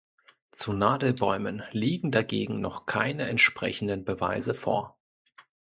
Zu 0.51 0.73
Nadelbäumen 0.73 1.61
liegen 1.73 2.09
dagegen 2.09 2.59
noch 2.59 2.87
keine 2.87 3.27
entsprechenden 3.29 4.03
Beweise 4.03 4.55
vor. 4.55 4.97